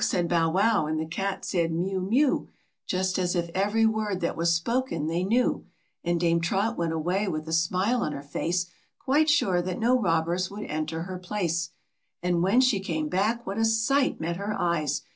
[0.01, 2.47] The dog said" Bow wow," and the cat said" Miew miew,"
[2.87, 5.67] Just as if every word that was spoken they knew,
[6.03, 8.65] And Dame Trot went away with a smile on her face,
[8.97, 11.69] Quite sure that no robbers would enter her place.
[12.23, 15.03] And when she came back what a sight met her eyes